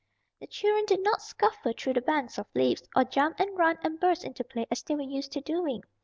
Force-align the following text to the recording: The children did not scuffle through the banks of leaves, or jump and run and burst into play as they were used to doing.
The 0.39 0.47
children 0.47 0.85
did 0.87 1.03
not 1.03 1.21
scuffle 1.21 1.73
through 1.77 1.93
the 1.93 2.01
banks 2.01 2.39
of 2.39 2.47
leaves, 2.55 2.81
or 2.95 3.03
jump 3.03 3.39
and 3.39 3.55
run 3.55 3.77
and 3.83 3.99
burst 3.99 4.23
into 4.23 4.43
play 4.43 4.65
as 4.71 4.81
they 4.81 4.95
were 4.95 5.01
used 5.03 5.31
to 5.33 5.41
doing. 5.41 5.83